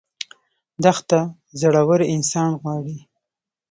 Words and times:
دښته 0.83 1.19
زړور 1.61 1.99
انسان 2.15 2.51
غواړي. 2.61 2.97